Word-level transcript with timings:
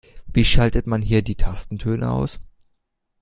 Wie 0.33 0.43
schaltet 0.45 0.87
man 0.87 1.03
hier 1.03 1.21
die 1.21 1.35
Tastentöne 1.35 2.09
aus? 2.09 2.39